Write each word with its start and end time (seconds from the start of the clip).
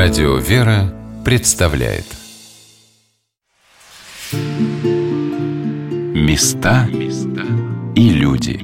Радио 0.00 0.36
«Вера» 0.36 0.94
представляет. 1.24 2.04
Места 6.14 6.86
и 7.96 8.10
люди. 8.10 8.60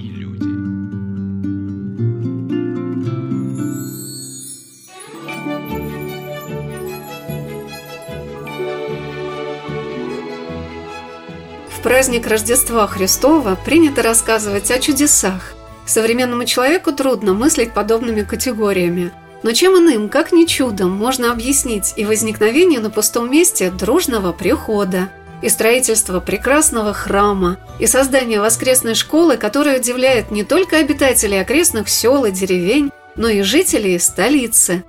В 11.68 11.82
праздник 11.82 12.28
Рождества 12.28 12.86
Христова 12.86 13.56
принято 13.56 14.02
рассказывать 14.02 14.70
о 14.70 14.78
чудесах. 14.78 15.54
Современному 15.84 16.44
человеку 16.44 16.92
трудно 16.92 17.34
мыслить 17.34 17.72
подобными 17.72 18.22
категориями– 18.22 19.10
но 19.44 19.52
чем 19.52 19.76
иным, 19.76 20.08
как 20.08 20.32
не 20.32 20.46
чудом, 20.46 20.90
можно 20.92 21.30
объяснить 21.30 21.92
и 21.96 22.06
возникновение 22.06 22.80
на 22.80 22.88
пустом 22.88 23.30
месте 23.30 23.70
дружного 23.70 24.32
прихода, 24.32 25.10
и 25.42 25.50
строительство 25.50 26.18
прекрасного 26.18 26.94
храма, 26.94 27.58
и 27.78 27.86
создание 27.86 28.40
воскресной 28.40 28.94
школы, 28.94 29.36
которая 29.36 29.78
удивляет 29.78 30.30
не 30.30 30.44
только 30.44 30.78
обитателей 30.78 31.42
окрестных 31.42 31.90
сел 31.90 32.24
и 32.24 32.30
деревень, 32.30 32.90
но 33.16 33.28
и 33.28 33.42
жителей 33.42 33.98
столицы. 33.98 34.82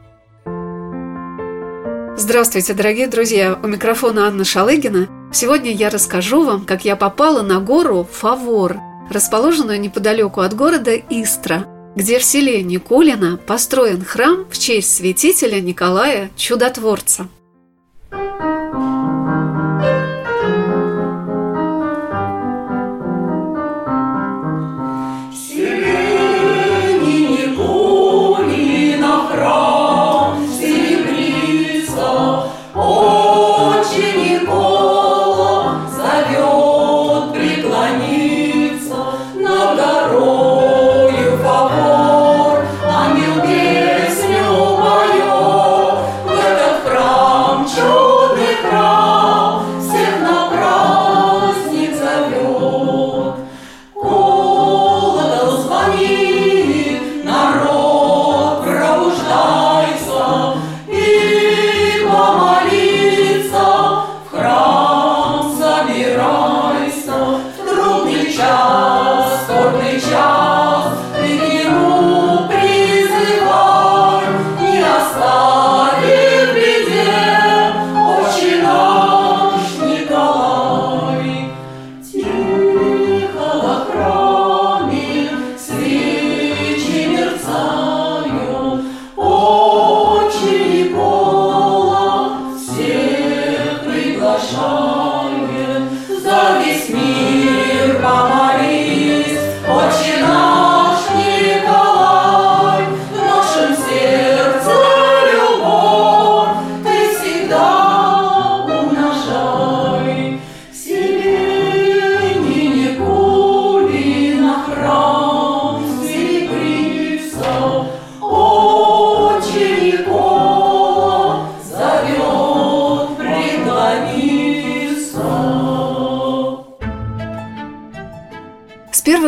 Здравствуйте, 2.16 2.74
дорогие 2.74 3.08
друзья! 3.08 3.60
У 3.62 3.68
микрофона 3.68 4.26
Анна 4.26 4.46
Шалыгина. 4.46 5.10
Сегодня 5.34 5.74
я 5.74 5.90
расскажу 5.90 6.46
вам, 6.46 6.66
как 6.66 6.86
я 6.86 6.96
попала 6.96 7.42
на 7.42 7.60
гору 7.60 8.08
Фавор, 8.10 8.78
расположенную 9.12 9.82
неподалеку 9.82 10.40
от 10.40 10.54
города 10.54 10.96
Истра– 10.96 11.66
где 11.96 12.20
в 12.20 12.24
селе 12.24 12.62
Никулино 12.62 13.38
построен 13.38 14.04
храм 14.04 14.46
в 14.50 14.58
честь 14.58 14.96
святителя 14.96 15.62
Николая 15.62 16.30
Чудотворца. 16.36 17.28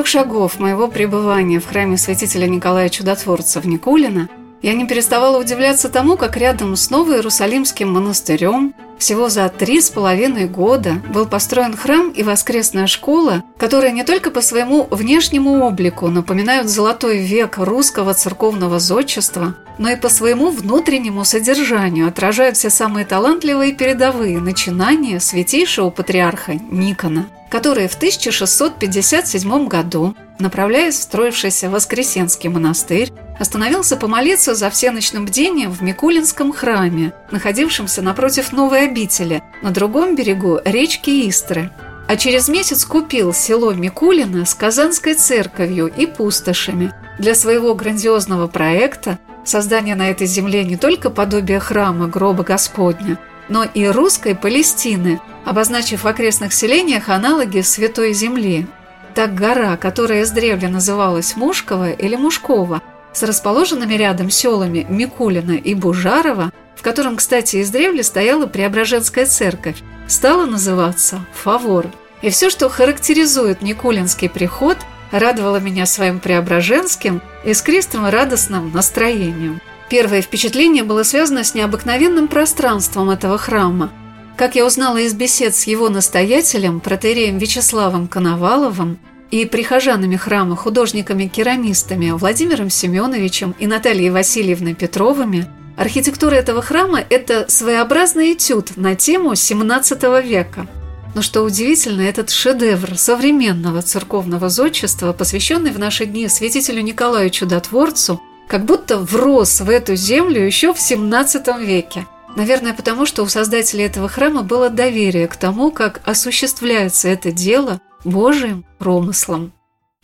Первых 0.08 0.28
шагов 0.28 0.60
моего 0.60 0.88
пребывания 0.88 1.60
в 1.60 1.68
храме 1.68 1.98
святителя 1.98 2.48
Николая 2.48 2.90
Чудотворца 2.90 3.60
в 3.60 3.68
Никулино 3.68 4.30
я 4.62 4.74
не 4.74 4.88
переставала 4.88 5.38
удивляться 5.40 5.90
тому, 5.90 6.18
как 6.18 6.38
рядом 6.38 6.76
с 6.76 6.90
Новоиерусалимским 6.90 7.92
монастырем 7.92 8.74
всего 8.98 9.30
за 9.30 9.48
три 9.50 9.82
с 9.82 9.90
половиной 9.90 10.48
года 10.48 11.02
был 11.14 11.26
построен 11.26 11.76
храм 11.76 12.10
и 12.10 12.24
воскресная 12.24 12.88
школа, 12.88 13.44
которые 13.58 13.92
не 13.92 14.04
только 14.04 14.32
по 14.32 14.42
своему 14.42 14.88
внешнему 14.90 15.64
облику 15.66 16.08
напоминают 16.08 16.68
золотой 16.68 17.20
век 17.20 17.58
русского 17.58 18.14
церковного 18.14 18.80
зодчества, 18.80 19.56
но 19.78 19.90
и 19.90 19.96
по 19.96 20.10
своему 20.10 20.50
внутреннему 20.50 21.24
содержанию 21.24 22.08
отражают 22.08 22.58
все 22.58 22.70
самые 22.70 23.06
талантливые 23.06 23.72
и 23.72 23.76
передовые 23.76 24.40
начинания 24.40 25.20
святейшего 25.20 25.90
патриарха 25.90 26.54
Никона, 26.54 27.28
который 27.50 27.88
в 27.88 27.96
1657 27.96 29.68
году, 29.68 30.16
направляясь 30.40 30.96
в 30.96 31.04
строившийся 31.04 31.70
Воскресенский 31.70 32.50
монастырь, 32.50 33.12
остановился 33.40 33.98
помолиться 33.98 34.56
за 34.56 34.70
всеночным 34.70 35.26
бдением 35.26 35.72
в 35.72 35.82
Микулинском 35.82 36.52
храме, 36.54 37.14
находившемся 37.32 38.02
напротив 38.02 38.52
новой 38.52 38.86
обители, 38.86 39.44
на 39.62 39.72
другом 39.72 40.16
берегу 40.16 40.60
речки 40.66 41.30
Истры. 41.30 41.72
А 42.08 42.16
через 42.16 42.48
месяц 42.48 42.86
купил 42.86 43.34
село 43.34 43.74
Микулино 43.74 44.46
с 44.46 44.54
Казанской 44.54 45.14
церковью 45.14 45.88
и 45.88 46.06
пустошами 46.06 46.94
для 47.20 47.36
своего 47.36 47.76
грандиозного 47.76 48.48
проекта 48.48 49.20
создания 49.44 49.96
на 49.96 50.10
этой 50.10 50.28
земле 50.28 50.64
не 50.64 50.78
только 50.78 51.10
подобия 51.10 51.60
храма 51.60 52.08
гроба 52.08 52.44
Господня, 52.44 53.18
но 53.50 53.64
и 53.64 53.86
русской 53.88 54.36
Палестины, 54.36 55.20
обозначив 55.46 56.04
в 56.04 56.08
окрестных 56.08 56.54
селениях 56.54 57.10
аналоги 57.10 57.62
Святой 57.62 58.14
Земли. 58.14 58.68
Так 59.14 59.34
гора, 59.36 59.78
которая 59.78 60.24
издревле 60.24 60.68
называлась 60.68 61.36
Мушкова 61.36 61.92
или 61.92 62.16
Мушкова, 62.16 62.82
с 63.18 63.24
расположенными 63.24 63.96
рядом 63.96 64.30
селами 64.30 64.86
Микулина 64.88 65.54
и 65.54 65.74
Бужарова, 65.74 66.52
в 66.76 66.84
котором, 66.84 67.16
кстати, 67.16 67.62
издревле 67.64 68.04
стояла 68.04 68.46
Преображенская 68.46 69.26
церковь, 69.26 69.78
стала 70.08 70.46
называться 70.46 71.26
Фавор. 71.34 71.88
И 72.22 72.30
все, 72.30 72.52
что 72.52 72.70
характеризует 72.70 73.64
Никулинский 73.64 74.30
приход, 74.30 74.78
радовало 75.12 75.58
меня 75.58 75.88
своим 75.88 76.20
преображенским, 76.20 77.22
искристым 77.44 78.08
радостным 78.08 78.72
настроением. 78.72 79.62
Первое 79.90 80.22
впечатление 80.22 80.84
было 80.84 81.02
связано 81.02 81.44
с 81.44 81.56
необыкновенным 81.56 82.28
пространством 82.28 83.10
этого 83.10 83.40
храма. 83.40 83.92
Как 84.36 84.54
я 84.54 84.64
узнала 84.64 84.98
из 84.98 85.16
бесед 85.16 85.56
с 85.56 85.64
его 85.66 85.90
настоятелем, 85.90 86.80
протереем 86.82 87.40
Вячеславом 87.40 88.08
Коноваловым, 88.08 89.00
и 89.32 89.46
прихожанами 89.46 90.16
храма, 90.16 90.56
художниками-керамистами 90.56 92.12
Владимиром 92.12 92.70
Семеновичем 92.70 93.56
и 93.60 93.68
Натальей 93.68 94.10
Васильевной 94.10 94.74
Петровыми, 94.74 95.48
архитектура 95.76 96.36
этого 96.36 96.62
храма– 96.62 97.04
это 97.10 97.46
своеобразный 97.50 98.34
этюд 98.34 98.78
на 98.78 98.96
тему 98.96 99.34
XVII 99.34 100.24
века. 100.24 100.68
Но 101.16 101.22
что 101.22 101.42
удивительно, 101.42 102.02
этот 102.02 102.30
шедевр 102.30 102.98
современного 102.98 103.82
церковного 103.82 104.50
зодчества, 104.50 105.14
посвященный 105.14 105.72
в 105.72 105.80
наши 105.80 106.06
дни 106.06 106.28
святителю 106.28 106.82
Николаю 106.82 107.30
Чудотворцу, 107.30 108.22
как 108.48 108.66
будто 108.66 108.98
врос 109.00 109.62
в 109.62 109.70
эту 109.70 109.96
землю 109.96 110.46
еще 110.46 110.74
в 110.74 110.78
XVII 110.78 111.66
веке. 111.66 112.06
Наверное, 112.36 112.74
потому 112.74 113.06
что 113.06 113.24
у 113.24 113.28
создателей 113.28 113.86
этого 113.86 114.08
храма 114.08 114.44
было 114.44 114.70
доверие 114.70 115.28
к 115.28 115.36
тому, 115.36 115.72
как 115.72 116.02
осуществляется 116.06 117.10
это 117.10 117.32
дело 117.32 117.82
Божьим 118.08 118.64
промыслом. 118.78 119.52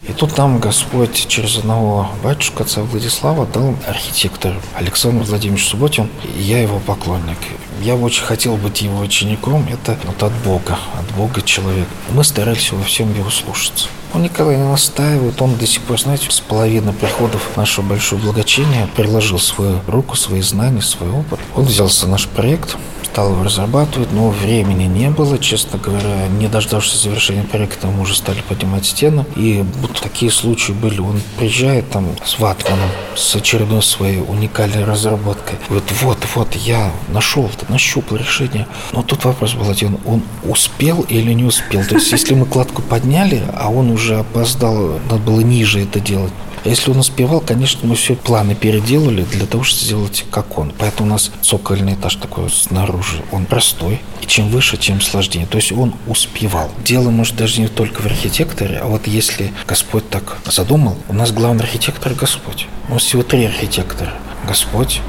И 0.08 0.12
тут 0.12 0.38
нам 0.38 0.60
Господь 0.60 1.28
через 1.28 1.60
одного 1.60 2.10
батюшка, 2.22 2.64
отца 2.64 2.82
Владислава, 2.82 3.46
дал 3.46 3.76
архитектор 3.88 4.54
Александр 4.76 5.24
Владимирович 5.24 5.70
Субботин. 5.70 6.10
И 6.36 6.42
я 6.42 6.62
его 6.62 6.80
поклонник. 6.80 7.38
Я 7.82 7.96
очень 7.96 8.24
хотел 8.24 8.58
быть 8.58 8.82
его 8.82 9.00
учеником. 9.00 9.68
Это 9.70 9.98
вот 10.06 10.22
от 10.24 10.34
Бога, 10.44 10.78
от 10.98 11.16
Бога 11.16 11.42
человек. 11.42 11.88
Мы 12.12 12.24
старались 12.24 12.72
во 12.72 12.84
всем 12.84 13.14
его 13.14 13.30
слушаться. 13.30 13.88
Он 14.14 14.22
никогда 14.22 14.56
не 14.56 14.64
настаивает, 14.64 15.42
он 15.42 15.56
до 15.56 15.66
сих 15.66 15.82
пор, 15.82 16.00
знаете, 16.00 16.30
с 16.30 16.40
половины 16.40 16.94
приходов 16.94 17.58
нашего 17.58 17.84
большого 17.84 18.20
благочиния 18.20 18.88
приложил 18.96 19.40
свою 19.40 19.80
руку, 19.88 20.16
свои 20.16 20.42
знания, 20.42 20.82
свой 20.82 21.10
опыт. 21.10 21.40
Он 21.56 21.66
взялся 21.66 22.06
наш 22.06 22.28
проект, 22.28 22.78
стал 23.14 23.32
его 23.34 23.44
разрабатывать, 23.44 24.12
но 24.12 24.30
времени 24.30 24.86
не 24.86 25.12
было, 25.12 25.38
честно 25.38 25.78
говоря. 25.78 26.28
Не 26.30 26.48
дождавшись 26.48 27.04
завершения 27.04 27.44
проекта, 27.44 27.86
мы 27.86 28.02
уже 28.02 28.16
стали 28.16 28.42
поднимать 28.42 28.88
стены. 28.88 29.24
И 29.36 29.64
вот 29.82 30.02
такие 30.02 30.32
случаи 30.32 30.72
были. 30.72 31.00
Он 31.00 31.22
приезжает 31.38 31.92
там 31.92 32.08
с 32.26 32.40
ватманом, 32.40 32.90
с 33.16 33.36
очередной 33.36 33.84
своей 33.84 34.20
уникальной 34.20 34.84
разработкой. 34.84 35.60
Говорит, 35.70 35.92
вот, 36.02 36.18
вот, 36.34 36.56
я 36.56 36.92
нашел, 37.10 37.52
нащупал 37.70 38.18
решение. 38.18 38.68
Но 38.92 39.04
тут 39.04 39.26
вопрос 39.26 39.54
был 39.54 39.70
один, 39.70 39.98
он 40.06 40.24
успел 40.44 41.02
или 41.02 41.34
не 41.34 41.44
успел? 41.44 41.84
То 41.86 41.96
есть, 41.96 42.12
если 42.12 42.34
мы 42.34 42.46
кладку 42.46 42.82
подняли, 42.82 43.44
а 43.54 43.70
он 43.70 43.90
уже 43.90 44.20
опоздал, 44.20 45.00
надо 45.10 45.22
было 45.22 45.42
ниже 45.42 45.82
это 45.82 46.00
делать, 46.00 46.34
если 46.66 46.92
он 46.92 47.00
успевал, 47.00 47.42
конечно, 47.42 47.82
мы 47.84 47.96
все 47.96 48.16
планы 48.16 48.56
переделали 48.56 49.24
для 49.24 49.46
того, 49.46 49.64
чтобы 49.64 49.84
сделать 49.84 50.26
как 50.32 50.58
он. 50.58 50.72
Поэтому 50.78 51.10
у 51.10 51.12
нас 51.12 51.30
цокольный 51.42 51.96
этаж 51.96 52.16
такой 52.16 52.50
снаружи. 52.50 53.22
Он 53.32 53.46
простой. 53.46 54.02
И 54.22 54.26
чем 54.26 54.48
выше, 54.48 54.78
тем 54.78 55.02
сложнее. 55.02 55.46
То 55.46 55.58
есть 55.58 55.74
он 55.74 55.94
успевал. 56.08 56.72
Дело, 56.86 57.10
может, 57.10 57.36
даже 57.36 57.60
не 57.60 57.68
только 57.68 58.02
в 58.02 58.06
архитекторе, 58.06 58.78
а 58.78 58.86
вот 58.86 59.08
если 59.08 59.52
Господь 59.68 60.10
так 60.10 60.38
задумал, 60.46 60.98
у 61.10 61.14
нас 61.14 61.34
главный 61.34 61.64
архитектор 61.64 62.14
Господь. 62.14 62.68
У 62.88 62.94
нас 62.94 63.04
всего 63.04 63.24
три 63.24 63.46
архитектора. 63.46 64.14
Господь, 64.48 65.02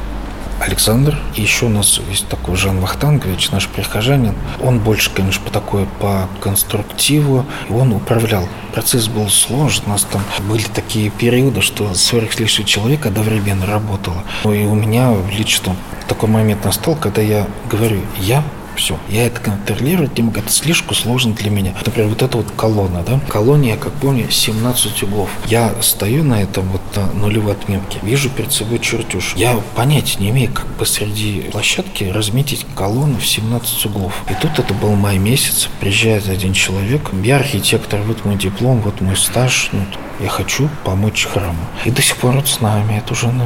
Александр. 0.61 1.19
И 1.35 1.43
еще 1.43 1.67
у 1.67 1.69
нас 1.69 2.01
есть 2.09 2.29
такой 2.29 2.56
Жан 2.56 2.81
Вахтангович, 2.81 3.51
наш 3.51 3.69
прихожанин. 3.69 4.35
Он 4.62 4.79
больше, 4.79 5.11
конечно, 5.11 5.43
по 5.45 5.51
такой 5.51 5.87
по 6.01 6.29
конструктиву. 6.41 7.45
И 7.69 7.73
он 7.73 7.93
управлял. 7.93 8.49
Процесс 8.73 9.09
был 9.09 9.29
сложен. 9.29 9.85
У 9.87 9.91
нас 9.91 10.05
там 10.05 10.23
были 10.49 10.62
такие 10.62 11.11
периоды, 11.11 11.61
что 11.61 11.95
40 11.95 12.33
с 12.33 12.41
лишним 12.41 12.67
человек 12.67 13.06
одновременно 13.06 13.67
работало. 13.67 14.23
И 14.45 14.65
у 14.65 14.75
меня 14.75 15.15
лично 15.31 15.77
такой 16.09 16.29
момент 16.29 16.65
настал, 16.65 16.97
когда 16.97 17.23
я 17.23 17.47
говорю, 17.71 18.01
я 18.21 18.43
все. 18.76 18.99
Я 19.09 19.26
это 19.26 19.41
контролирую, 19.41 20.09
тем 20.09 20.31
это 20.31 20.50
слишком 20.50 20.94
сложно 20.94 21.35
для 21.35 21.50
меня. 21.50 21.75
Например, 21.85 22.09
вот 22.09 22.23
эта 22.23 22.37
вот 22.37 22.47
колонна, 22.56 23.03
да? 23.03 23.21
Колония, 23.29 23.76
как 23.76 23.93
помню, 23.94 24.31
17 24.31 25.03
углов. 25.05 25.31
Я 25.47 25.75
стою 25.82 26.25
на 26.25 26.43
этом 26.43 26.69
вот 26.69 26.82
на 26.97 27.06
нулевой 27.12 27.53
отметке, 27.53 27.99
вижу 28.03 28.31
перед 28.31 28.53
собой 28.53 28.79
чертеж. 28.79 29.35
Я 29.37 29.61
понятия 29.75 30.19
не 30.21 30.31
имею, 30.31 30.53
как 30.53 30.67
посреди 30.79 31.43
площадки 31.53 32.05
разметить 32.05 32.67
колонну 32.75 33.19
в 33.19 33.26
17 33.26 33.87
углов. 33.87 34.25
И 34.31 34.35
тут 34.35 34.59
это 34.59 34.75
был 34.75 34.94
май 34.94 35.19
месяц, 35.19 35.69
приезжает 35.81 36.29
один 36.29 36.53
человек, 36.53 37.11
я 37.23 37.37
архитектор, 37.37 38.00
вот 38.03 38.25
мой 38.25 38.37
диплом, 38.37 38.81
вот 38.81 39.00
мой 39.00 39.17
стаж, 39.17 39.70
ну, 39.73 39.81
я 40.20 40.29
хочу 40.29 40.69
помочь 40.85 41.27
храму. 41.27 41.59
И 41.85 41.91
до 41.91 42.00
сих 42.00 42.17
пор 42.17 42.37
вот 42.37 42.49
с 42.49 42.61
нами. 42.61 42.99
Это 42.99 43.12
уже 43.12 43.27
ну, 43.29 43.44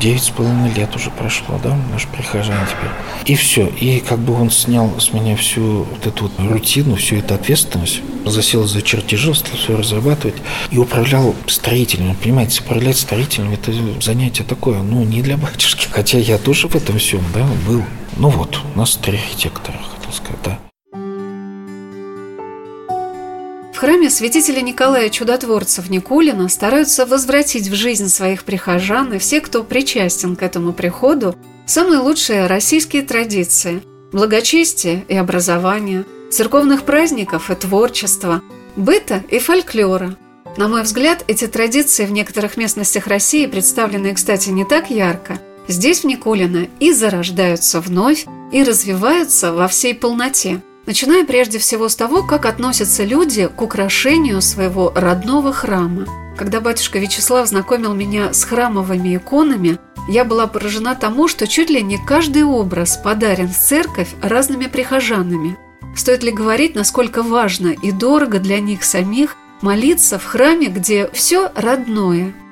девять 0.00 0.22
с 0.22 0.30
половиной 0.30 0.72
лет 0.72 0.94
уже 0.94 1.10
прошло, 1.10 1.58
да, 1.62 1.76
наш 1.92 2.06
прихожан 2.06 2.58
теперь. 2.66 2.90
И 3.24 3.34
все. 3.34 3.66
И 3.66 4.00
как 4.00 4.18
бы 4.18 4.34
он 4.34 4.50
снял 4.54 4.98
с 4.98 5.12
меня 5.12 5.36
всю 5.36 5.84
вот 5.84 6.06
эту 6.06 6.24
вот 6.24 6.32
рутину, 6.38 6.96
всю 6.96 7.16
эту 7.16 7.34
ответственность, 7.34 8.00
засел 8.24 8.64
за 8.66 8.82
чертежи, 8.82 9.34
стал 9.34 9.56
все 9.56 9.76
разрабатывать 9.76 10.36
и 10.70 10.78
управлял 10.78 11.34
строителем. 11.46 12.16
Понимаете, 12.16 12.62
управлять 12.62 12.96
строителем– 12.96 13.52
это 13.52 13.72
занятие 14.00 14.44
такое, 14.44 14.82
ну, 14.82 15.02
не 15.04 15.22
для 15.22 15.36
батюшки. 15.36 15.88
Хотя 15.90 16.18
я 16.18 16.38
тоже 16.38 16.68
в 16.68 16.74
этом 16.74 16.98
всем, 16.98 17.22
да, 17.34 17.46
был. 17.66 17.82
Ну 18.16 18.28
вот, 18.28 18.58
у 18.74 18.78
нас 18.78 18.96
три 18.96 19.18
архитектора, 19.18 19.78
хотел 19.96 20.12
сказать, 20.12 20.40
да. 20.44 20.58
В 23.72 23.76
храме 23.76 24.08
святителя 24.08 24.60
Николая 24.60 25.10
Чудотворца 25.10 25.82
в 25.82 25.90
Никулино 25.90 26.48
стараются 26.48 27.06
возвратить 27.06 27.68
в 27.68 27.74
жизнь 27.74 28.08
своих 28.08 28.44
прихожан 28.44 29.12
и 29.12 29.18
все, 29.18 29.40
кто 29.40 29.64
причастен 29.64 30.36
к 30.36 30.42
этому 30.42 30.72
приходу, 30.72 31.34
самые 31.66 31.98
лучшие 31.98 32.46
российские 32.46 33.02
традиции– 33.02 33.82
благочестие 34.14 35.04
и 35.08 35.16
образование, 35.16 36.04
церковных 36.30 36.84
праздников 36.84 37.50
и 37.50 37.54
творчества, 37.54 38.42
быта 38.76 39.22
и 39.28 39.38
фольклора. 39.38 40.16
На 40.56 40.68
мой 40.68 40.82
взгляд, 40.82 41.24
эти 41.26 41.46
традиции 41.48 42.06
в 42.06 42.12
некоторых 42.12 42.56
местностях 42.56 43.08
России 43.08 43.46
представлены, 43.46 44.14
кстати, 44.14 44.50
не 44.50 44.64
так 44.64 44.88
ярко. 44.88 45.40
Здесь, 45.66 46.00
в 46.00 46.04
Никулино, 46.04 46.68
и 46.78 46.92
зарождаются 46.92 47.80
вновь, 47.80 48.24
и 48.52 48.62
развиваются 48.62 49.52
во 49.52 49.68
всей 49.68 49.94
полноте– 49.94 50.62
Начиная 50.86 51.24
прежде 51.24 51.58
всего 51.58 51.88
с 51.88 51.96
того, 51.96 52.22
как 52.22 52.44
относятся 52.44 53.04
люди 53.04 53.48
к 53.48 53.62
украшению 53.62 54.42
своего 54.42 54.92
родного 54.94 55.52
храма. 55.52 56.06
Когда 56.36 56.60
батюшка 56.60 56.98
Вячеслав 56.98 57.48
знакомил 57.48 57.94
меня 57.94 58.34
с 58.34 58.44
храмовыми 58.44 59.16
иконами, 59.16 59.78
я 60.08 60.24
была 60.24 60.46
поражена 60.46 60.94
тому, 60.94 61.28
что 61.28 61.46
чуть 61.46 61.70
ли 61.70 61.82
не 61.82 61.96
каждый 61.96 62.44
образ 62.44 62.98
подарен 62.98 63.48
в 63.48 63.56
церковь 63.56 64.08
разными 64.20 64.66
прихожанами. 64.66 65.56
Стоит 65.96 66.22
ли 66.22 66.32
говорить, 66.32 66.74
насколько 66.74 67.22
важно 67.22 67.68
и 67.68 67.90
дорого 67.90 68.38
для 68.38 68.60
них 68.60 68.84
самих 68.84 69.36
молиться 69.62 70.18
в 70.18 70.24
храме, 70.24 70.66
где 70.66 71.08
все 71.12 71.50
родное– 71.54 72.34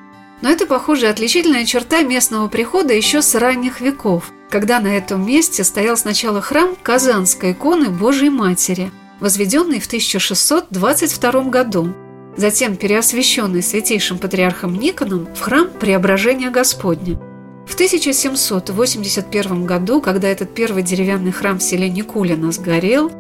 но 0.43 0.51
это, 0.51 0.67
похоже, 0.67 1.07
отличительная 1.07 1.65
черта 1.65 2.03
местного 2.03 2.49
прихода 2.49 2.93
еще 2.93 3.23
с 3.23 3.35
ранних 3.37 3.81
веков, 3.81 4.33
когда 4.53 4.81
на 4.81 4.95
этом 4.99 5.27
месте 5.27 5.65
стоял 5.65 5.97
сначала 5.97 6.43
храм 6.43 6.77
Казанской 6.83 7.53
иконы 7.53 7.89
Божьей 7.89 8.29
Матери, 8.29 8.91
возведенный 9.19 9.81
в 9.81 9.87
1622 9.87 11.45
году, 11.45 11.95
затем 12.37 12.77
переосвященный 12.77 13.63
святейшим 13.63 14.19
патриархом 14.19 14.75
Никоном 14.75 15.27
в 15.35 15.41
храм 15.41 15.69
Преображения 15.81 16.51
Господня. 16.51 17.19
В 17.67 17.73
1781 17.73 19.65
году, 19.65 20.03
когда 20.03 20.29
этот 20.29 20.55
первый 20.55 20.83
деревянный 20.83 21.33
храм 21.33 21.59
в 21.59 21.63
селе 21.63 21.89
Никулино 21.89 22.53
сгорел, 22.53 23.11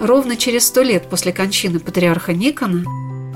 ровно 0.00 0.36
через 0.36 0.66
сто 0.66 0.82
лет 0.82 1.08
после 1.08 1.32
кончины 1.32 1.78
патриарха 1.78 2.32
Никона, 2.32 2.84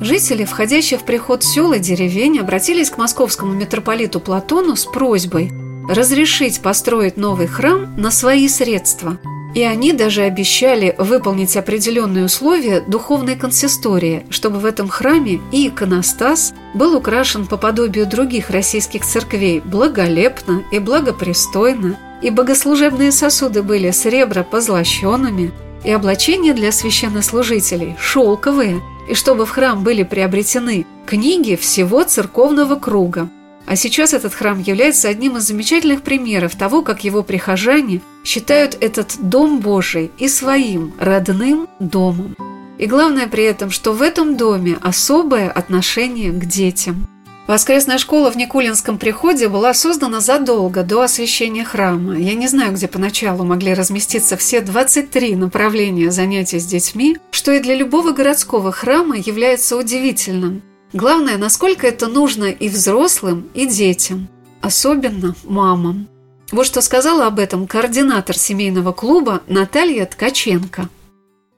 Жители, 0.01 0.45
входящие 0.45 0.99
в 0.99 1.05
приход 1.05 1.45
сел 1.45 1.73
и 1.73 1.79
деревень, 1.79 2.41
обратились 2.41 2.91
к 2.91 2.99
московскому 2.99 3.53
митрополиту 3.53 4.19
Платону 4.19 4.75
с 4.75 4.87
просьбой 4.87 5.53
разрешить 5.88 6.60
построить 6.60 7.17
новый 7.17 7.46
храм 7.46 7.94
на 7.96 8.10
свои 8.10 8.48
средства. 8.48 9.19
И 9.55 9.62
они 9.62 9.93
даже 9.93 10.22
обещали 10.22 10.96
выполнить 10.98 11.56
определенные 11.56 12.24
условия 12.24 12.81
духовной 12.81 13.36
консистории, 13.36 14.26
чтобы 14.29 14.58
в 14.58 14.64
этом 14.64 14.88
храме 14.88 15.41
и 15.53 15.69
иконостас 15.69 16.55
был 16.74 16.96
украшен 16.96 17.46
по 17.46 17.56
подобию 17.56 18.06
других 18.06 18.50
российских 18.50 19.05
церквей 19.05 19.60
благолепно 19.60 20.64
и 20.72 20.81
благопристойно, 20.81 21.96
и 22.20 22.31
богослужебные 22.31 23.12
сосуды 23.12 23.62
были 23.62 23.91
сребро 23.93 24.43
позлощенными, 24.43 25.53
и 25.84 25.91
облачения 25.91 26.55
для 26.55 26.72
священнослужителей 26.72 27.94
шелковые– 27.98 28.81
и 29.08 29.14
чтобы 29.14 29.46
в 29.46 29.50
храм 29.50 29.82
были 29.82 30.03
приобретены 30.03 30.86
книги 31.06 31.56
всего 31.56 32.03
церковного 32.05 32.76
круга. 32.76 33.29
А 33.67 33.77
сейчас 33.77 34.13
этот 34.13 34.35
храм 34.35 34.61
является 34.61 35.09
одним 35.09 35.37
из 35.37 35.44
замечательных 35.44 36.03
примеров 36.03 36.55
того, 36.55 36.83
как 36.83 37.05
его 37.05 37.23
прихожане 37.23 38.01
считают 38.25 38.77
этот 38.81 39.17
Дом 39.19 39.61
Божий 39.61 40.11
и 40.19 40.29
своим 40.29 40.93
родным 40.99 41.69
домом. 41.79 42.37
И 42.79 42.87
главное 42.87 43.29
при 43.29 43.44
этом, 43.44 43.71
что 43.71 43.93
в 43.93 44.03
этом 44.03 44.37
доме 44.37 44.77
особое 44.83 45.51
отношение 45.51 46.33
к 46.33 46.44
детям– 46.44 47.06
Воскресная 47.47 47.99
школа 47.99 48.31
в 48.31 48.37
Никулинском 48.37 48.97
приходе 48.97 49.49
была 49.49 49.75
создана 49.75 50.21
задолго 50.21 50.83
до 50.83 51.03
освящения 51.03 51.63
храма. 51.63 52.17
Я 52.17 52.35
не 52.35 52.49
знаю, 52.49 52.73
где 52.73 52.89
поначалу 52.89 53.44
могли 53.44 53.75
разместиться 53.75 54.39
все 54.39 54.63
23 54.63 55.37
направления 55.37 56.11
занятий 56.11 56.59
с 56.59 56.65
детьми, 56.65 57.19
что 57.31 57.53
и 57.53 57.61
для 57.61 57.75
любого 57.75 58.13
городского 58.13 58.73
храма 58.73 59.19
является 59.19 59.77
удивительным. 59.77 60.63
Главное, 60.94 61.36
насколько 61.39 61.89
это 61.89 62.06
нужно 62.06 62.44
и 62.44 62.69
взрослым, 62.69 63.51
и 63.53 63.67
детям, 63.67 64.29
особенно 64.60 65.34
мамам. 65.43 66.06
Вот 66.53 66.67
что 66.67 66.81
сказала 66.82 67.27
об 67.27 67.41
этом 67.41 67.67
координатор 67.67 68.39
семейного 68.39 68.93
клуба 68.93 69.43
Наталья 69.48 70.06
Ткаченко. 70.06 70.89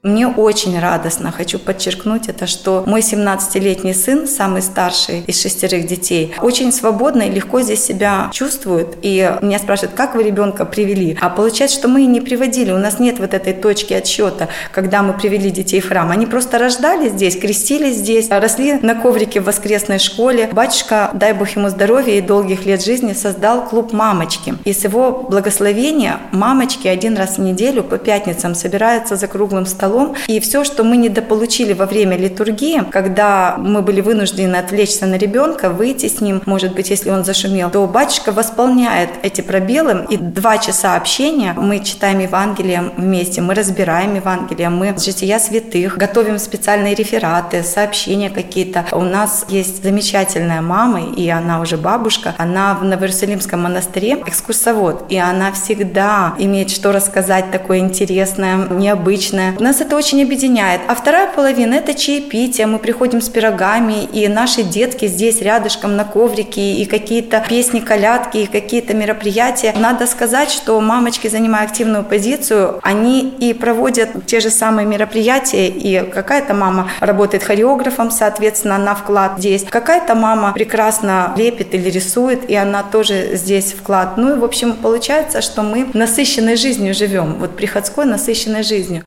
Мне 0.07 0.25
очень 0.25 0.79
радостно, 0.79 1.33
хочу 1.33 1.59
подчеркнуть 1.59 2.29
это, 2.29 2.47
что 2.47 2.83
мой 2.87 3.01
17-летний 3.01 3.93
сын, 3.93 4.25
самый 4.25 4.61
старший 4.61 5.23
из 5.27 5.41
шестерых 5.41 5.85
детей, 5.85 6.33
очень 6.41 6.71
свободно 6.71 7.23
и 7.23 7.29
легко 7.29 7.61
здесь 7.61 7.83
себя 7.83 8.29
чувствует. 8.31 8.97
И 9.01 9.29
меня 9.41 9.59
спрашивают, 9.59 9.95
как 9.95 10.15
вы 10.15 10.23
ребенка 10.23 10.63
привели? 10.63 11.17
А 11.19 11.29
получается, 11.29 11.77
что 11.77 11.89
мы 11.89 12.05
не 12.05 12.21
приводили, 12.21 12.71
у 12.71 12.77
нас 12.77 12.99
нет 12.99 13.19
вот 13.19 13.33
этой 13.33 13.51
точки 13.51 13.93
отсчета, 13.93 14.47
когда 14.71 15.03
мы 15.03 15.11
привели 15.11 15.51
детей 15.51 15.81
в 15.81 15.89
храм. 15.89 16.09
Они 16.09 16.25
просто 16.25 16.57
рождались 16.57 17.11
здесь, 17.11 17.37
крестились 17.37 17.97
здесь, 17.97 18.29
росли 18.29 18.79
на 18.81 18.95
коврике 18.95 19.41
в 19.41 19.45
воскресной 19.45 19.99
школе. 19.99 20.49
Батюшка, 20.53 21.11
дай 21.15 21.33
Бог 21.33 21.49
ему 21.49 21.67
здоровья 21.67 22.13
и 22.13 22.21
долгих 22.21 22.65
лет 22.65 22.81
жизни, 22.81 23.11
создал 23.11 23.67
клуб 23.67 23.91
«Мамочки». 23.91 24.55
И 24.63 24.71
с 24.71 24.85
его 24.85 25.27
благословения 25.29 26.21
мамочки 26.31 26.87
один 26.87 27.17
раз 27.17 27.37
в 27.37 27.41
неделю 27.41 27.83
по 27.83 27.97
пятницам 27.97 28.55
собираются 28.55 29.17
за 29.17 29.27
круглым 29.27 29.65
столом. 29.97 30.15
И 30.27 30.39
все, 30.39 30.63
что 30.63 30.83
мы 30.83 30.97
недополучили 30.97 31.73
во 31.73 31.85
время 31.85 32.17
литургии, 32.17 32.83
когда 32.91 33.55
мы 33.57 33.81
были 33.81 34.01
вынуждены 34.01 34.55
отвлечься 34.55 35.05
на 35.05 35.17
ребенка, 35.17 35.69
выйти 35.69 36.07
с 36.07 36.21
ним, 36.21 36.41
может 36.45 36.75
быть, 36.75 36.89
если 36.89 37.09
он 37.09 37.23
зашумел, 37.23 37.69
то 37.69 37.85
батюшка 37.87 38.31
восполняет 38.31 39.09
эти 39.23 39.41
пробелы. 39.41 40.05
И 40.09 40.17
два 40.17 40.57
часа 40.57 40.95
общения 40.95 41.53
мы 41.53 41.79
читаем 41.83 42.19
Евангелие 42.19 42.91
вместе, 42.97 43.41
мы 43.41 43.53
разбираем 43.53 44.15
Евангелие, 44.15 44.69
мы 44.69 44.95
жития 44.97 45.39
святых, 45.39 45.97
готовим 45.97 46.39
специальные 46.39 46.95
рефераты, 46.95 47.63
сообщения 47.63 48.29
какие-то. 48.29 48.85
У 48.91 49.01
нас 49.01 49.45
есть 49.49 49.83
замечательная 49.83 50.61
мама, 50.61 51.01
и 51.15 51.29
она 51.29 51.61
уже 51.61 51.77
бабушка, 51.77 52.33
она 52.37 52.73
в 52.75 52.83
Новоиерусалимском 52.83 53.61
монастыре 53.61 54.17
экскурсовод, 54.25 55.05
и 55.09 55.17
она 55.17 55.51
всегда 55.51 56.35
имеет 56.37 56.69
что 56.69 56.91
рассказать 56.91 57.51
такое 57.51 57.79
интересное, 57.79 58.67
необычное. 58.69 59.55
Нас 59.59 59.76
это 59.81 59.95
очень 59.95 60.21
объединяет. 60.23 60.81
А 60.87 60.95
вторая 60.95 61.27
половина– 61.27 61.73
это 61.75 61.93
чаепитие. 61.93 62.67
Мы 62.67 62.79
приходим 62.79 63.21
с 63.21 63.29
пирогами, 63.29 64.03
и 64.05 64.27
наши 64.27 64.63
детки 64.63 65.07
здесь 65.07 65.41
рядышком 65.41 65.95
на 65.95 66.05
коврике, 66.05 66.73
и 66.73 66.85
какие-то 66.85 67.43
песни, 67.47 67.79
колядки, 67.79 68.37
и 68.37 68.47
какие-то 68.47 68.93
мероприятия. 68.93 69.73
Надо 69.77 70.07
сказать, 70.07 70.51
что 70.51 70.79
мамочки, 70.81 71.27
занимая 71.27 71.65
активную 71.65 72.03
позицию, 72.03 72.79
они 72.83 73.33
и 73.39 73.53
проводят 73.53 74.25
те 74.25 74.39
же 74.39 74.49
самые 74.49 74.85
мероприятия, 74.85 75.67
и 75.67 76.01
какая-то 76.09 76.53
мама 76.53 76.89
работает 76.99 77.43
хореографом, 77.43 78.11
соответственно, 78.11 78.75
она 78.75 78.95
вклад 78.95 79.39
здесь. 79.39 79.63
Какая-то 79.63 80.15
мама 80.15 80.53
прекрасно 80.53 81.33
лепит 81.37 81.73
или 81.73 81.89
рисует, 81.89 82.49
и 82.49 82.55
она 82.55 82.83
тоже 82.83 83.31
здесь 83.33 83.73
вклад. 83.73 84.17
Ну 84.17 84.35
и, 84.35 84.39
в 84.39 84.43
общем, 84.43 84.73
получается, 84.73 85.41
что 85.41 85.63
мы 85.63 85.87
насыщенной 85.93 86.55
жизнью 86.55 86.93
живем, 86.93 87.35
вот 87.39 87.55
приходской 87.55 88.05
насыщенной 88.05 88.63
жизнью. 88.63 89.03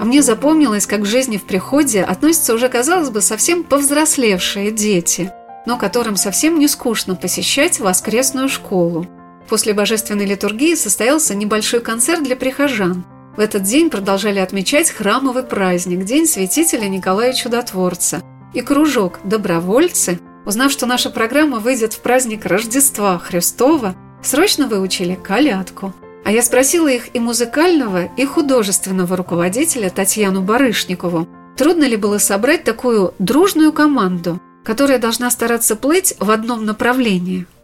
А 0.00 0.06
мне 0.06 0.22
запомнилось, 0.22 0.86
как 0.86 1.02
к 1.02 1.04
жизни 1.04 1.36
в 1.36 1.44
приходе 1.44 2.02
относятся 2.02 2.54
уже, 2.54 2.70
казалось 2.70 3.10
бы, 3.10 3.20
совсем 3.20 3.62
повзрослевшие 3.62 4.70
дети, 4.70 5.30
но 5.66 5.76
которым 5.76 6.16
совсем 6.16 6.58
не 6.58 6.68
скучно 6.68 7.16
посещать 7.16 7.80
воскресную 7.80 8.48
школу. 8.48 9.06
После 9.46 9.74
божественной 9.74 10.24
литургии 10.24 10.74
состоялся 10.74 11.34
небольшой 11.34 11.80
концерт 11.80 12.22
для 12.22 12.34
прихожан. 12.34 13.04
В 13.36 13.40
этот 13.40 13.64
день 13.64 13.90
продолжали 13.90 14.38
отмечать 14.38 14.90
храмовый 14.90 15.42
праздник– 15.42 16.04
День 16.06 16.26
святителя 16.26 16.88
Николая 16.88 17.34
Чудотворца. 17.34 18.22
И 18.54 18.62
кружок 18.62 19.20
«Добровольцы», 19.24 20.18
узнав, 20.46 20.72
что 20.72 20.86
наша 20.86 21.10
программа 21.10 21.58
выйдет 21.58 21.92
в 21.92 22.00
праздник 22.00 22.46
Рождества 22.46 23.18
Христова, 23.18 23.94
срочно 24.22 24.66
выучили 24.66 25.14
колядку– 25.14 25.92
а 26.24 26.30
я 26.30 26.42
спросила 26.42 26.88
их 26.88 27.14
и 27.14 27.20
музыкального, 27.20 28.04
и 28.16 28.24
художественного 28.24 29.16
руководителя 29.16 29.90
Татьяну 29.90 30.42
Барышникову, 30.42 31.28
трудно 31.56 31.84
ли 31.84 31.96
было 31.96 32.18
собрать 32.18 32.64
такую 32.64 33.14
дружную 33.18 33.72
команду, 33.72 34.40
которая 34.64 34.98
должна 34.98 35.30
стараться 35.30 35.76
плыть 35.76 36.14
в 36.18 36.30
одном 36.30 36.64
направлении– 36.64 37.46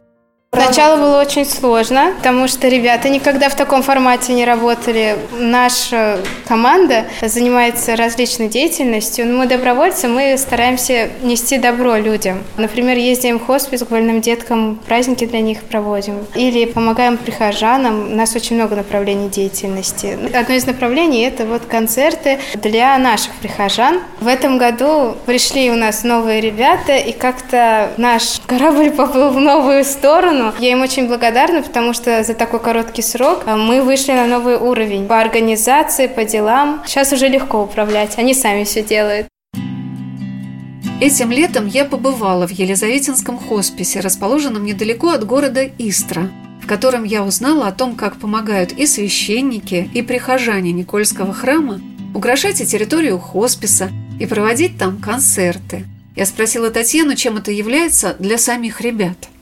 Сначала 0.52 0.96
было 0.96 1.20
очень 1.20 1.44
сложно, 1.44 2.12
потому 2.16 2.48
что 2.48 2.68
ребята 2.68 3.08
никогда 3.08 3.48
в 3.48 3.54
таком 3.54 3.82
формате 3.82 4.32
не 4.32 4.44
работали. 4.44 5.16
Наша 5.38 6.18
команда 6.46 7.04
занимается 7.20 7.94
различной 7.94 8.48
деятельностью. 8.48 9.26
Но 9.26 9.38
мы 9.38 9.46
добровольцы, 9.46 10.08
мы 10.08 10.36
стараемся 10.38 11.10
нести 11.22 11.58
добро 11.58 11.96
людям. 11.96 12.42
Например, 12.56 12.96
ездим 12.96 13.38
в 13.38 13.46
хоспис 13.46 13.82
к 13.82 13.88
больным 13.88 14.20
деткам, 14.22 14.80
праздники 14.86 15.26
для 15.26 15.40
них 15.40 15.62
проводим. 15.62 16.26
Или 16.34 16.64
помогаем 16.64 17.18
прихожанам. 17.18 18.12
У 18.12 18.16
нас 18.16 18.34
очень 18.34 18.56
много 18.56 18.76
направлений 18.76 19.28
деятельности. 19.28 20.18
Одно 20.34 20.54
из 20.54 20.66
направлений– 20.66 21.22
это 21.26 21.44
вот 21.44 21.66
концерты 21.66 22.38
для 22.54 22.96
наших 22.98 23.32
прихожан. 23.42 24.00
В 24.20 24.26
этом 24.26 24.56
году 24.56 25.16
пришли 25.26 25.70
у 25.70 25.74
нас 25.74 26.02
новые 26.02 26.40
ребята, 26.40 26.96
и 26.96 27.12
как-то 27.12 27.90
наш 27.98 28.40
корабль 28.46 28.90
поплыл 28.96 29.30
в 29.30 29.38
новую 29.38 29.84
сторону. 29.84 30.35
Я 30.58 30.72
им 30.72 30.82
очень 30.82 31.08
благодарна, 31.08 31.62
потому 31.62 31.92
что 31.92 32.22
за 32.22 32.34
такой 32.34 32.60
короткий 32.60 33.02
срок 33.02 33.42
а, 33.46 33.56
мы 33.56 33.82
вышли 33.82 34.12
на 34.12 34.26
новый 34.26 34.56
уровень 34.56 35.06
по 35.06 35.20
организации, 35.20 36.06
по 36.06 36.24
делам. 36.24 36.82
Сейчас 36.86 37.12
уже 37.12 37.28
легко 37.28 37.62
управлять, 37.62 38.18
они 38.18 38.34
сами 38.34 38.64
все 38.64 38.82
делают. 38.82 39.28
Этим 41.00 41.30
летом 41.30 41.66
я 41.66 41.84
побывала 41.84 42.46
в 42.46 42.50
Елизаветинском 42.50 43.38
хосписе, 43.38 44.00
расположенном 44.00 44.64
недалеко 44.64 45.10
от 45.10 45.26
города 45.26 45.62
Истра, 45.78 46.30
в 46.62 46.66
котором 46.66 47.04
я 47.04 47.22
узнала 47.22 47.68
о 47.68 47.72
том, 47.72 47.96
как 47.96 48.16
помогают 48.16 48.72
и 48.72 48.86
священники, 48.86 49.90
и 49.92 50.00
прихожане 50.00 50.72
Никольского 50.72 51.34
храма 51.34 51.80
украшать 52.14 52.62
и 52.62 52.66
территорию 52.66 53.18
хосписа, 53.18 53.90
и 54.18 54.24
проводить 54.24 54.78
там 54.78 54.98
концерты. 54.98 55.84
Я 56.14 56.24
спросила 56.24 56.70
Татьяну, 56.70 57.14
чем 57.14 57.36
это 57.36 57.50
является 57.50 58.16
для 58.18 58.38
самих 58.38 58.80
ребят– 58.80 59.16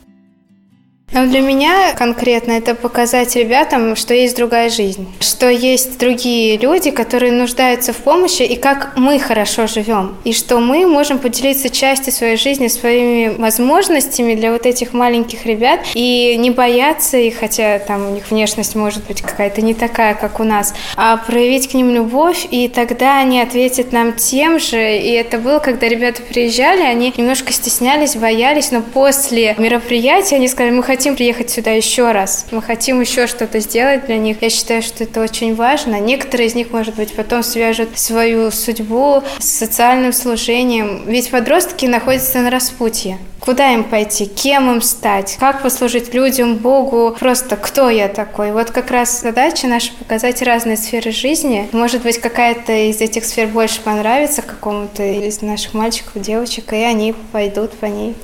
но 1.14 1.26
для 1.26 1.40
меня 1.40 1.92
конкретно 1.96 2.52
это 2.52 2.75
показать 2.75 3.37
ребятам, 3.37 3.94
что 3.94 4.12
есть 4.14 4.37
другая 4.37 4.68
жизнь, 4.68 5.06
что 5.20 5.49
есть 5.49 5.96
другие 5.96 6.56
люди, 6.56 6.90
которые 6.90 7.30
нуждаются 7.30 7.92
в 7.92 7.99
помощи, 7.99 8.42
и 8.42 8.56
как 8.56 8.94
мы 8.96 9.20
хорошо 9.20 9.68
живем, 9.68 10.16
и 10.25 10.32
что 10.32 10.58
мы 10.58 10.88
можем 10.88 11.20
поделиться 11.20 11.68
частью 11.70 12.12
своей 12.12 12.37
жизни, 12.37 12.66
своими 12.66 13.28
возможностями 13.28 14.34
для 14.34 14.50
вот 14.50 14.66
этих 14.66 14.92
маленьких 14.92 15.46
ребят, 15.46 15.80
и 15.94 16.34
не 16.37 16.50
бояться 16.50 17.16
их, 17.16 17.38
хотя 17.38 17.78
там 17.78 18.08
у 18.08 18.11
них 18.11 18.28
внешность 18.30 18.75
может 18.75 19.06
быть 19.06 19.23
какая-то 19.23 19.62
не 19.62 19.75
такая, 19.75 20.14
как 20.14 20.40
у 20.40 20.44
нас, 20.44 20.75
а 20.96 21.16
проявить 21.16 21.70
к 21.70 21.75
ним 21.75 21.90
любовь, 21.90 22.44
и 22.50 22.66
тогда 22.66 23.18
они 23.20 23.40
ответят 23.40 23.92
нам 23.92 24.14
тем 24.14 24.58
же. 24.58 24.99
И 24.99 25.12
это 25.12 25.38
было, 25.38 25.61
когда 25.61 25.87
ребята 25.87 26.23
приезжали, 26.23 26.82
они 26.82 27.14
немножко 27.16 27.52
стеснялись, 27.52 28.16
боялись, 28.16 28.73
но 28.73 28.82
после 28.82 29.54
мероприятия 29.58 30.37
они 30.37 30.49
сказали, 30.49 30.75
мы 30.75 30.82
хотим 30.82 30.93
хотим 30.94 31.16
приехать 31.16 31.50
сюда 31.50 31.72
еще 31.72 32.12
раз, 32.12 32.46
мы 32.52 32.62
хотим 32.62 33.00
еще 33.00 33.26
что-то 33.26 33.58
сделать 33.58 34.06
для 34.06 34.16
них. 34.16 34.42
Я 34.42 34.48
считаю, 34.48 34.80
что 34.80 35.02
это 35.02 35.20
очень 35.20 35.56
важно. 35.56 35.98
Некоторые 35.98 36.46
из 36.46 36.54
них, 36.54 36.70
может 36.70 36.94
быть, 36.94 37.12
потом 37.14 37.42
свяжут 37.42 37.98
свою 37.98 38.52
судьбу 38.52 39.20
с 39.40 39.44
социальным 39.44 40.12
служением. 40.12 41.02
Ведь 41.06 41.32
подростки 41.32 41.86
находятся 41.86 42.38
на 42.38 42.50
распутье. 42.50 43.18
Куда 43.40 43.72
им 43.74 43.82
пойти? 43.82 44.26
Кем 44.26 44.70
им 44.70 44.80
стать? 44.82 45.36
Как 45.40 45.62
послужить 45.62 46.14
людям, 46.14 46.58
Богу? 46.58 47.16
Просто 47.18 47.56
кто 47.56 47.90
я 47.90 48.06
такой? 48.06 48.52
Вот 48.52 48.70
как 48.70 48.92
раз 48.92 49.20
задача 49.20 49.66
наша 49.66 49.92
показать 49.98 50.42
разные 50.42 50.76
сферы 50.76 51.10
жизни. 51.10 51.68
Может 51.72 52.02
быть, 52.02 52.18
какая-то 52.18 52.72
из 52.72 53.00
этих 53.00 53.24
сфер 53.24 53.48
больше 53.48 53.80
понравится 53.80 54.42
какому-то 54.42 55.02
из 55.02 55.42
наших 55.42 55.74
мальчиков, 55.74 56.22
девочек, 56.22 56.72
и 56.72 56.76
они 56.76 57.16
пойдут 57.32 57.72
по 57.72 57.86
ней. 57.86 58.14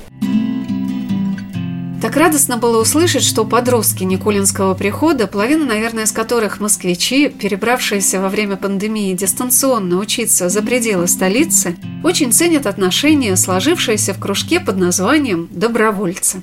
Так 2.01 2.17
радостно 2.17 2.57
было 2.57 2.81
услышать, 2.81 3.21
что 3.21 3.45
подростки 3.45 4.03
Никулинского 4.03 4.73
прихода, 4.73 5.27
половина, 5.27 5.65
наверное, 5.65 6.05
из 6.05 6.11
которых 6.11 6.59
москвичи, 6.59 7.29
перебравшиеся 7.29 8.19
во 8.19 8.27
время 8.27 8.57
пандемии 8.57 9.13
дистанционно 9.13 9.97
учиться 9.97 10.49
за 10.49 10.63
пределы 10.63 11.07
столицы, 11.07 11.75
очень 12.03 12.33
ценят 12.33 12.65
отношения, 12.65 13.35
сложившиеся 13.35 14.15
в 14.15 14.19
кружке 14.19 14.59
под 14.59 14.77
названием 14.77 15.47
«добровольцы». 15.51 16.41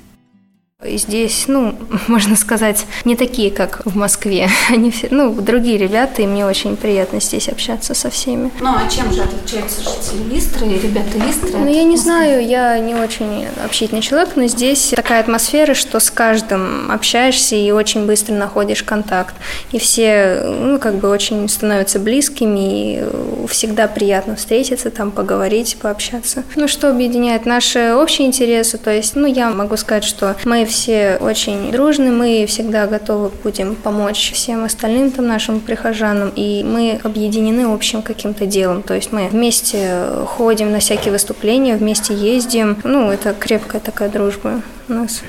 Здесь, 0.81 1.45
ну, 1.49 1.75
можно 2.07 2.37
сказать, 2.37 2.85
не 3.03 3.17
такие, 3.17 3.51
как 3.51 3.81
в 3.83 3.97
Москве. 3.97 4.47
Они 4.69 4.91
все, 4.91 5.09
ну, 5.11 5.33
другие 5.33 5.77
ребята, 5.77 6.21
и 6.21 6.25
мне 6.25 6.45
очень 6.45 6.77
приятно 6.77 7.19
здесь 7.19 7.49
общаться 7.49 7.93
со 7.93 8.09
всеми. 8.09 8.49
Ну, 8.61 8.69
а 8.69 8.89
чем 8.89 9.11
же 9.11 9.23
отличаются 9.23 9.81
жители 9.81 10.39
Истры 10.39 10.67
и 10.67 10.79
ребята 10.79 11.19
Истры? 11.29 11.59
Ну, 11.59 11.67
я 11.67 11.83
не 11.83 11.97
знаю, 11.97 12.47
я 12.47 12.79
не 12.79 12.95
очень 12.95 13.47
общительный 13.61 14.01
человек, 14.01 14.37
но 14.37 14.47
здесь 14.47 14.93
такая 14.95 15.19
атмосфера, 15.19 15.73
что 15.73 15.99
с 15.99 16.09
каждым 16.09 16.89
общаешься 16.89 17.57
и 17.57 17.71
очень 17.71 18.05
быстро 18.05 18.33
находишь 18.35 18.83
контакт. 18.83 19.35
И 19.73 19.79
все, 19.79 20.45
ну, 20.45 20.79
как 20.79 20.95
бы 20.95 21.09
очень 21.09 21.49
становятся 21.49 21.99
близкими, 21.99 22.59
и 22.59 23.47
всегда 23.49 23.89
приятно 23.89 24.37
встретиться, 24.37 24.91
там, 24.91 25.11
поговорить, 25.11 25.75
пообщаться. 25.81 26.45
Ну, 26.55 26.69
что 26.69 26.89
объединяет 26.89 27.45
наши 27.45 27.93
общие 27.95 28.25
интересы, 28.25 28.77
то 28.77 28.91
есть, 28.91 29.17
ну, 29.17 29.27
я 29.27 29.49
могу 29.49 29.75
сказать, 29.75 30.05
что 30.05 30.37
мои 30.45 30.68
все 30.69 31.17
очень 31.19 31.71
дружны, 31.71 32.11
мы 32.11 32.45
всегда 32.47 32.87
готовы 32.87 33.31
будем 33.43 33.75
помочь 33.75 34.31
всем 34.33 34.63
остальным 34.63 35.11
там 35.11 35.27
нашим 35.27 35.59
прихожанам, 35.59 36.31
и 36.35 36.63
мы 36.63 36.99
объединены 37.03 37.73
общим 37.73 38.01
каким-то 38.01 38.45
делом. 38.45 38.83
То 38.83 38.93
есть 38.93 39.11
мы 39.11 39.27
вместе 39.27 40.05
ходим 40.25 40.71
на 40.71 40.79
всякие 40.79 41.11
выступления, 41.11 41.75
вместе 41.75 42.13
ездим. 42.13 42.77
Ну, 42.83 43.11
это 43.11 43.33
крепкая 43.33 43.81
такая 43.81 44.09
дружба 44.09 44.61
у 44.87 44.93
нас. 44.93 45.21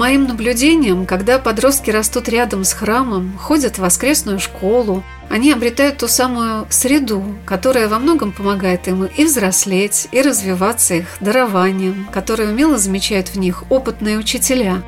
Моим 0.00 0.26
наблюдениям, 0.26 1.04
когда 1.04 1.38
подростки 1.38 1.90
растут 1.90 2.30
рядом 2.30 2.64
с 2.64 2.72
храмом, 2.72 3.36
ходят 3.36 3.76
в 3.76 3.82
воскресную 3.82 4.40
школу, 4.40 5.04
они 5.28 5.52
обретают 5.52 5.98
ту 5.98 6.08
самую 6.08 6.66
среду, 6.70 7.22
которая 7.44 7.86
во 7.86 7.98
многом 7.98 8.32
помогает 8.32 8.88
им 8.88 9.04
и 9.04 9.24
взрослеть, 9.26 10.08
и 10.10 10.22
развиваться 10.22 10.94
их 10.94 11.18
дарованием, 11.20 12.08
которое 12.10 12.48
умело 12.48 12.78
замечают 12.78 13.28
в 13.28 13.38
них 13.38 13.64
опытные 13.70 14.16
учителя. 14.16 14.82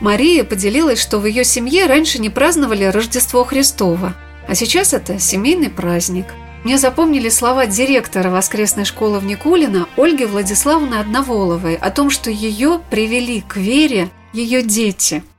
Мария 0.00 0.44
поделилась, 0.44 0.98
что 0.98 1.18
в 1.18 1.26
ее 1.26 1.44
семье 1.44 1.84
раньше 1.84 2.18
не 2.18 2.30
праздновали 2.30 2.84
Рождество 2.84 3.44
Христово, 3.44 4.14
а 4.48 4.54
сейчас 4.54 4.94
это 4.94 5.18
семейный 5.18 5.68
праздник. 5.68 6.24
Мне 6.64 6.78
запомнили 6.78 7.28
слова 7.28 7.66
директора 7.66 8.30
воскресной 8.30 8.86
школы 8.86 9.18
в 9.18 9.26
Никулино 9.26 9.88
Ольги 9.98 10.24
Владиславовны 10.24 10.94
Одноволовой 10.94 11.74
о 11.74 11.90
том, 11.90 12.08
что 12.08 12.30
ее 12.30 12.80
привели 12.88 13.42
к 13.42 13.58
вере 13.58 14.08
ее 14.34 14.62
дети– 14.62 15.22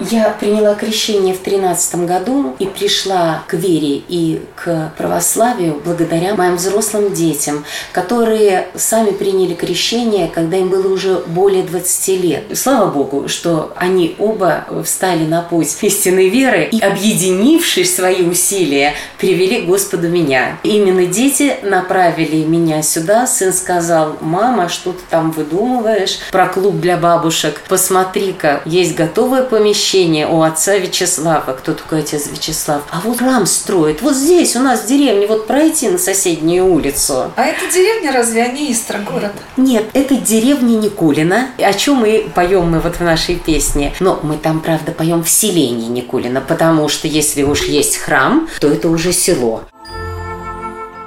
я 0.00 0.30
приняла 0.38 0.74
крещение 0.74 1.34
в 1.34 1.38
13 1.38 2.06
году 2.06 2.54
и 2.58 2.66
пришла 2.66 3.42
к 3.48 3.54
вере 3.54 4.02
и 4.08 4.40
к 4.54 4.92
православию 4.96 5.80
благодаря 5.84 6.34
моим 6.34 6.56
взрослым 6.56 7.12
детям, 7.12 7.64
которые 7.92 8.68
сами 8.76 9.10
приняли 9.10 9.54
крещение, 9.54 10.30
когда 10.32 10.56
им 10.56 10.68
было 10.68 10.92
уже 10.92 11.22
более 11.26 11.64
20 11.64 12.22
лет. 12.22 12.44
Слава 12.54 12.90
Богу, 12.90 13.28
что 13.28 13.72
они 13.76 14.14
оба 14.18 14.64
встали 14.84 15.24
на 15.24 15.42
путь 15.42 15.76
истинной 15.82 16.28
веры 16.28 16.68
и, 16.70 16.80
объединившись 16.80 17.94
свои 17.94 18.22
усилия, 18.22 18.94
привели 19.18 19.62
к 19.62 19.66
Господу 19.66 20.08
меня. 20.08 20.58
Именно 20.62 21.06
дети 21.06 21.56
направили 21.62 22.44
меня 22.44 22.82
сюда. 22.82 23.26
Сын 23.26 23.52
сказал, 23.52 24.16
мама, 24.20 24.68
что 24.68 24.92
ты 24.92 25.00
там 25.10 25.32
выдумываешь 25.32 26.20
про 26.30 26.46
клуб 26.46 26.80
для 26.80 26.96
бабушек? 26.96 27.60
Посмотри-ка, 27.68 28.62
есть 28.64 28.94
готовое 28.94 29.42
помещение, 29.42 29.87
крещение 29.88 30.26
у 30.26 30.42
отца 30.42 30.76
Вячеслава. 30.76 31.52
Кто 31.52 31.72
такой 31.72 32.00
отец 32.00 32.26
Вячеслав? 32.30 32.82
А 32.90 33.00
вот 33.00 33.18
храм 33.18 33.46
строит. 33.46 34.02
Вот 34.02 34.14
здесь 34.14 34.54
у 34.54 34.60
нас 34.60 34.82
в 34.82 34.86
деревне, 34.86 35.26
вот 35.26 35.46
пройти 35.46 35.88
на 35.88 35.96
соседнюю 35.96 36.66
улицу. 36.66 37.32
А 37.36 37.44
это 37.44 37.60
деревня 37.72 38.12
разве, 38.12 38.42
а 38.42 38.48
не 38.48 38.70
Истра 38.70 38.98
город? 38.98 39.32
Нет, 39.56 39.86
это 39.94 40.16
деревня 40.16 40.76
Никулина, 40.76 41.46
о 41.58 41.72
чем 41.72 41.96
мы 41.96 42.30
поем 42.34 42.70
мы 42.70 42.80
вот 42.80 42.96
в 42.96 43.00
нашей 43.00 43.36
песне. 43.36 43.94
Но 44.00 44.20
мы 44.22 44.36
там, 44.36 44.60
правда, 44.60 44.92
поем 44.92 45.24
в 45.24 45.30
селении 45.30 45.88
Никулина, 45.88 46.42
потому 46.42 46.88
что 46.88 47.08
если 47.08 47.42
уж 47.42 47.62
есть 47.62 47.96
храм, 47.96 48.46
то 48.60 48.68
это 48.68 48.90
уже 48.90 49.14
село. 49.14 49.62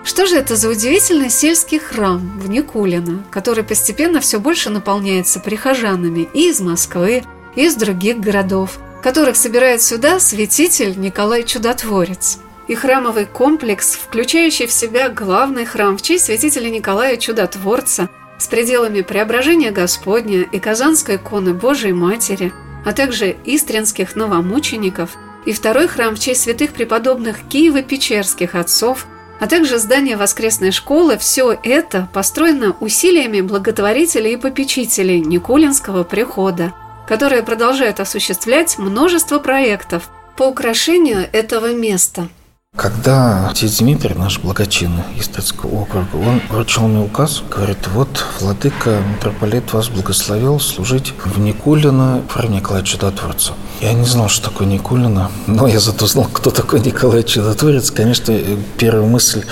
Что 0.04 0.26
же 0.26 0.38
это 0.38 0.56
за 0.56 0.70
удивительный 0.70 1.30
сельский 1.30 1.78
храм 1.78 2.20
в 2.40 2.50
Никулино, 2.50 3.24
который 3.30 3.64
постепенно 3.64 4.20
все 4.20 4.40
больше 4.40 4.72
наполняется 4.72 5.40
прихожанами 5.40 6.28
и 6.34 6.50
из 6.50 6.60
Москвы, 6.60 7.24
из 7.56 7.76
других 7.76 8.20
городов, 8.20 8.80
которых 9.02 9.36
собирает 9.36 9.82
сюда 9.82 10.20
святитель 10.20 11.00
Николай 11.00 11.44
Чудотворец. 11.44 12.40
И 12.68 12.76
храмовый 12.76 13.26
комплекс, 13.26 13.96
включающий 13.96 14.68
в 14.68 14.72
себя 14.72 15.10
главный 15.10 15.66
храм 15.66 15.98
в 15.98 16.02
честь 16.02 16.26
святителя 16.26 16.70
Николая 16.70 17.18
Чудотворца 17.18 18.10
с 18.38 18.48
пределами 18.48 19.02
Преображения 19.02 19.72
Господня 19.72 20.42
и 20.42 20.60
Казанской 20.60 21.18
иконы 21.18 21.54
Божией 21.54 21.94
Матери, 21.94 22.54
а 22.86 22.94
также 22.94 23.36
истринских 23.46 24.16
новомучеников, 24.16 25.12
и 25.46 25.54
второй 25.54 25.88
храм 25.88 26.16
в 26.16 26.20
честь 26.20 26.44
святых 26.44 26.72
преподобных 26.72 27.40
Киева-Печерских 27.50 28.56
отцов, 28.56 29.06
а 29.40 29.48
также 29.48 29.80
здание 29.80 30.18
воскресной 30.18 30.72
школы– 30.72 31.18
все 31.20 31.60
это 31.64 32.08
построено 32.14 32.76
усилиями 32.80 33.42
благотворителей 33.42 34.34
и 34.34 34.38
попечителей 34.38 35.20
Никулинского 35.20 36.04
прихода– 36.04 36.74
которые 37.08 37.44
продолжают 37.44 38.00
осуществлять 38.00 38.78
множество 38.78 39.40
проектов 39.40 40.10
по 40.38 40.44
украшению 40.44 41.28
этого 41.32 41.74
места. 41.74 42.30
Когда 42.78 43.50
отец 43.50 43.80
Дмитрий, 43.80 44.16
наш 44.16 44.40
благочинный 44.40 45.04
из 45.20 45.28
Тецкого 45.28 45.82
округа, 45.82 46.16
он 46.16 46.42
вручил 46.50 46.88
мне 46.88 47.04
указ, 47.04 47.44
говорит, 47.52 47.86
вот, 47.94 48.26
владыка, 48.40 49.02
митрополит 49.14 49.74
вас 49.74 49.90
благословил 49.90 50.58
служить 50.62 51.14
в 51.26 51.38
Никулино 51.38 52.24
храме 52.30 52.58
Николая 52.58 52.84
Чудотворца. 52.84 53.54
Я 53.82 53.92
не 53.92 54.06
знал, 54.06 54.30
что 54.30 54.50
такое 54.50 54.68
Никулино, 54.68 55.30
но 55.48 55.68
я 55.68 55.82
зато 55.82 56.08
знал, 56.08 56.30
кто 56.32 56.50
такой 56.50 56.80
Николай 56.80 57.24
Чудотворец. 57.24 57.92
Конечно, 57.92 58.40
первая 58.78 59.06
мысль, 59.06 59.44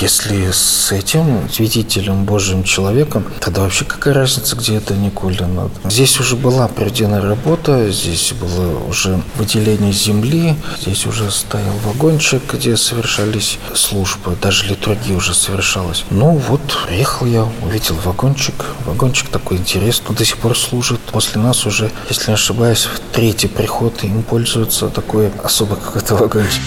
если 0.00 0.50
с 0.50 0.92
этим 0.92 1.48
свидетелем 1.50 2.24
Божьим 2.24 2.64
человеком, 2.64 3.24
тогда 3.40 3.62
вообще 3.62 3.84
какая 3.84 4.14
разница, 4.14 4.56
где 4.56 4.76
это 4.76 4.94
Никулина? 4.94 5.70
Здесь 5.84 6.18
уже 6.18 6.36
была 6.36 6.68
проведена 6.68 7.20
работа, 7.20 7.90
здесь 7.90 8.32
было 8.32 8.82
уже 8.88 9.22
выделение 9.36 9.92
земли, 9.92 10.56
здесь 10.80 11.06
уже 11.06 11.30
стоял 11.30 11.74
вагончик, 11.84 12.39
где 12.50 12.76
совершались 12.76 13.58
службы, 13.74 14.36
даже 14.40 14.66
литургия 14.66 15.16
уже 15.16 15.34
совершалась. 15.34 16.04
Ну 16.10 16.36
вот, 16.36 16.60
приехал 16.86 17.26
я, 17.26 17.48
увидел 17.62 17.96
вагончик. 17.96 18.54
Вагончик 18.86 19.28
такой 19.28 19.58
интересный, 19.58 20.14
до 20.14 20.24
сих 20.24 20.36
пор 20.38 20.56
служит. 20.56 21.00
После 21.12 21.40
нас 21.40 21.66
уже, 21.66 21.90
если 22.08 22.30
не 22.30 22.34
ошибаюсь, 22.34 22.84
в 22.84 23.00
третий 23.12 23.48
приход 23.48 24.04
им 24.04 24.22
пользуется 24.22 24.88
такой 24.88 25.30
особый 25.42 25.78
какой-то 25.78 26.16
вагончик. 26.16 26.62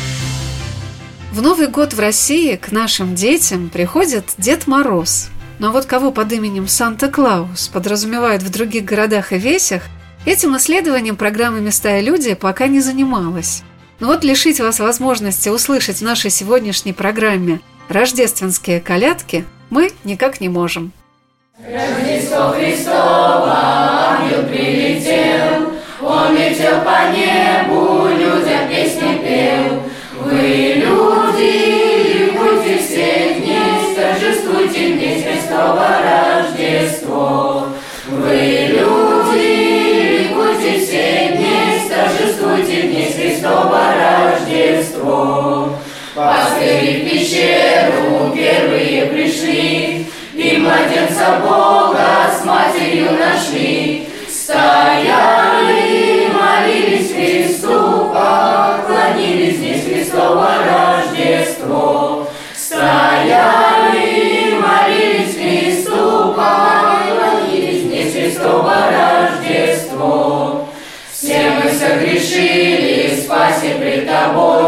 В 1.31 1.41
Новый 1.41 1.67
год 1.67 1.93
в 1.93 1.99
России 1.99 2.55
к 2.55 2.71
нашим 2.71 3.15
детям 3.15 3.69
приходит 3.69 4.36
Дед 4.38 4.67
Мороз. 4.67 5.29
Но 5.59 5.71
вот 5.71 5.86
кого 5.86 6.12
под 6.12 6.31
именем 6.31 6.67
Санта-Клаус 6.67 7.69
подразумевают 7.69 8.43
в 8.43 8.51
других 8.51 8.86
городах 8.86 9.31
и 9.33 9.38
весях, 9.38 9.83
этим 10.25 10.57
исследованием 10.57 11.15
программы 11.15 11.62
«Места 11.62 11.97
и 11.97 12.03
люди» 12.03 12.33
пока 12.33 12.67
не 12.67 12.81
занималась. 12.81 13.63
Но 14.03 14.09
вот 14.09 14.25
лишить 14.25 14.59
вас 14.59 14.81
возможности 14.81 15.47
услышать 15.47 15.99
в 15.99 16.01
нашей 16.01 16.29
сегодняшней 16.29 16.91
программе 16.91 17.61
рождественские 17.87 18.81
колядки 18.81 19.45
мы 19.69 19.91
никак 20.03 20.41
не 20.41 20.49
можем. 20.49 20.91
Рождество 21.57 22.49
Христово, 22.49 23.53
ангел 23.55 24.43
прилетел, 24.49 25.69
он 26.01 26.35
летел 26.35 26.81
по 26.81 27.15
небу, 27.15 28.09
людям 28.09 28.67
песни 28.67 29.21
пел. 29.23 29.83
Вы 30.19 30.83
люди, 30.83 32.29
будьте 32.37 32.79
все 32.79 33.35
дни, 33.35 33.95
торжествуйте 33.95 34.95
дни 34.95 35.23
Христово 35.23 35.87
Рождество. 36.03 37.69
Вы 38.09 38.42
Рождество. 45.03 45.69
Пастыри 46.15 47.01
в 47.01 47.03
пещеру 47.09 48.31
первые 48.35 49.07
пришли, 49.07 50.05
и 50.35 50.57
младенца 50.57 51.39
Бога 51.41 52.29
с 52.31 52.45
матерью 52.45 53.13
нашли. 53.13 54.07
Стояли, 54.29 56.27
молились 56.27 57.11
Христу, 57.13 58.11
поклонились 58.13 59.57
здесь 59.57 59.85
Христово 59.85 60.51
Рождество. 60.67 62.27
Стояли, 62.55 64.53
молились 64.59 65.35
Христу, 65.35 66.35
поклонились 66.35 67.81
здесь 67.85 68.13
Христово 68.13 68.75
Рождество. 68.91 70.67
Все 71.11 71.51
мы 71.51 71.71
согрешили, 71.71 73.15
спаси 73.15 73.73
пред 73.79 74.07
Тобой, 74.07 74.62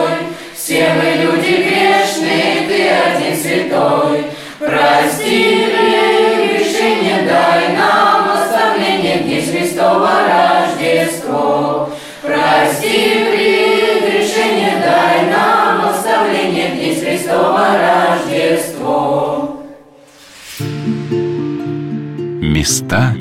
Места. 22.56 23.13